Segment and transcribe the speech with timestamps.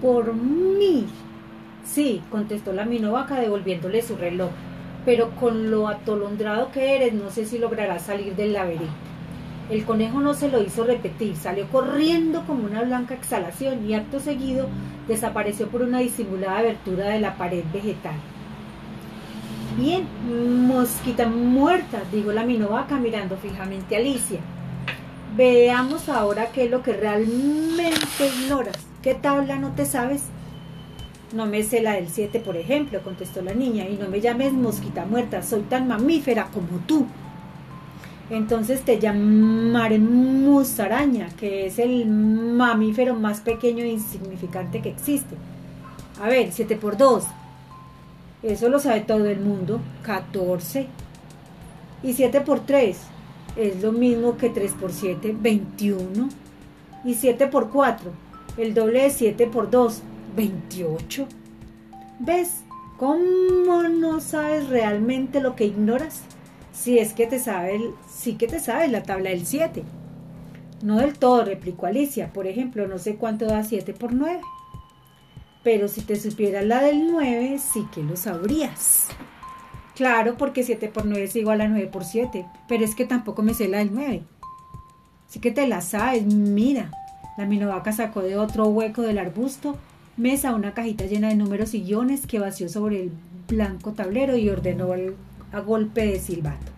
[0.00, 1.06] por mí.
[1.84, 4.50] Sí, contestó la minovaca devolviéndole su reloj,
[5.04, 8.92] pero con lo atolondrado que eres no sé si lograrás salir del laberinto.
[9.70, 14.18] El conejo no se lo hizo repetir, salió corriendo como una blanca exhalación y acto
[14.18, 14.66] seguido
[15.06, 18.16] desapareció por una disimulada abertura de la pared vegetal.
[19.76, 20.06] Bien,
[20.66, 24.40] mosquita muerta, dijo la minovaca mirando fijamente a Alicia.
[25.36, 28.89] Veamos ahora qué es lo que realmente ignoras.
[29.02, 30.22] ¿Qué tabla no te sabes?
[31.32, 34.52] No me sé la del 7, por ejemplo, contestó la niña, y no me llames
[34.52, 37.06] mosquita muerta, soy tan mamífera como tú.
[38.30, 45.34] Entonces te llamaré musaraña, que es el mamífero más pequeño e insignificante que existe.
[46.22, 47.24] A ver, 7 por 2.
[48.42, 49.80] Eso lo sabe todo el mundo.
[50.02, 50.86] 14.
[52.02, 52.96] Y 7 por 3
[53.56, 56.28] es lo mismo que 3 por 7, 21.
[57.04, 58.12] Y 7 por 4,
[58.62, 60.02] el doble de 7 por 2,
[60.36, 61.26] 28.
[62.18, 62.62] ¿Ves
[62.98, 66.22] cómo no sabes realmente lo que ignoras?
[66.72, 69.82] Si es que te sabes, sí que te sabes la tabla del 7.
[70.82, 72.32] No del todo, replicó Alicia.
[72.32, 74.40] Por ejemplo, no sé cuánto da 7 por 9.
[75.62, 79.08] Pero si te supieras la del 9, sí que lo sabrías.
[79.94, 82.46] Claro, porque 7 por 9 es igual a 9 por 7.
[82.66, 84.22] Pero es que tampoco me sé la del 9.
[85.26, 86.90] Sí que te la sabes, mira.
[87.40, 89.78] La minovaca sacó de otro hueco del arbusto
[90.18, 93.12] mesa una cajita llena de números y guiones que vació sobre el
[93.48, 94.92] blanco tablero y ordenó
[95.50, 96.70] a golpe de silbato.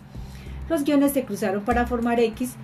[0.68, 2.54] Los guiones se cruzaron para formar X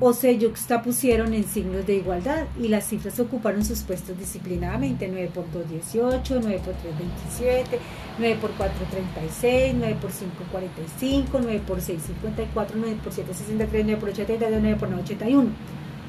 [0.00, 5.30] o se yuxtapusieron en signos de igualdad y las cifras ocuparon sus puestos disciplinadamente 9
[5.34, 7.78] por 2 18, 9 por 3 27,
[8.18, 13.34] 9 por 4 36, 9 por 5 45, 9 por 6 54, 9 por 7
[13.34, 15.50] 63, 9 por 8 82, 9 por 9 81.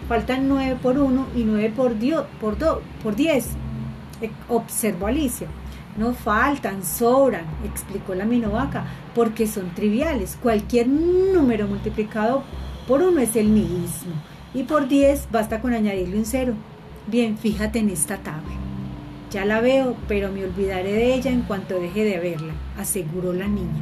[0.08, 2.58] Faltan 9 por 1 y 9 por, dio, por,
[3.02, 3.50] por 10.
[4.50, 5.48] Observó Alicia.
[5.98, 10.38] No faltan, sobran, explicó la minovaca, porque son triviales.
[10.42, 12.44] Cualquier número multiplicado
[12.88, 14.14] por uno es el mismo
[14.54, 16.54] y por 10 basta con añadirle un cero.
[17.08, 18.54] Bien, fíjate en esta tabla.
[19.32, 23.48] Ya la veo, pero me olvidaré de ella en cuanto deje de verla, aseguró la
[23.48, 23.82] niña.